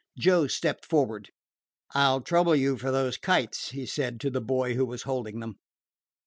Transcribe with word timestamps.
Joe 0.17 0.47
stepped 0.47 0.83
forward. 0.83 1.29
"I 1.93 2.09
'll 2.09 2.21
trouble 2.21 2.55
you 2.55 2.75
for 2.75 2.89
those 2.89 3.17
kites," 3.17 3.69
he 3.69 3.85
said 3.85 4.19
to 4.21 4.31
the 4.31 4.41
boy 4.41 4.73
who 4.73 4.83
was 4.87 5.03
holding 5.03 5.41
them. 5.41 5.57